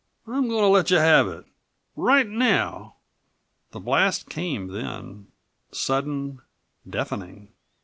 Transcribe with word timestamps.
I'm 0.25 0.47
going 0.49 0.63
to 0.63 0.67
let 0.67 0.89
you 0.89 0.97
have 0.97 1.27
it, 1.27 1.45
right 1.95 2.27
now!" 2.27 2.95
The 3.69 3.79
blast 3.79 4.29
came 4.29 4.69
then, 4.69 5.27
sudden, 5.71 6.41
deafening. 6.89 7.49